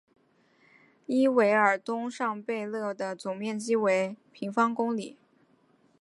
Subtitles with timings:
[1.05, 5.19] 伊韦尔东上贝勒蒙的总面积为平方公里。